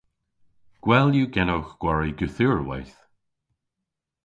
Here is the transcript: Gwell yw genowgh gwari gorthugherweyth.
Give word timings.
Gwell 0.83 1.09
yw 1.19 1.27
genowgh 1.33 1.71
gwari 1.81 2.11
gorthugherweyth. 2.17 2.97